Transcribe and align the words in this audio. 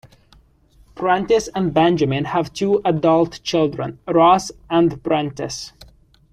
Prentiss 0.95 1.47
and 1.53 1.75
Benjamin 1.75 2.25
have 2.25 2.51
two 2.53 2.81
adult 2.83 3.43
children, 3.43 3.99
Ross 4.07 4.51
and 4.67 4.93
Prentiss. 5.03 5.73